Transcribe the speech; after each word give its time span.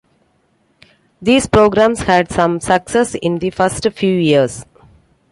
These 1.21 1.45
programs 1.45 1.99
had 1.99 2.31
some 2.31 2.59
success 2.59 3.13
in 3.13 3.37
the 3.37 3.51
first 3.51 3.87
few 3.91 4.11
years. 4.15 4.65